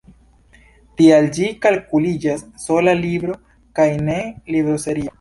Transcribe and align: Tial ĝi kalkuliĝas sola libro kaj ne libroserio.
Tial 1.01 1.27
ĝi 1.35 1.51
kalkuliĝas 1.67 2.43
sola 2.65 2.97
libro 3.05 3.39
kaj 3.81 3.89
ne 4.11 4.21
libroserio. 4.55 5.09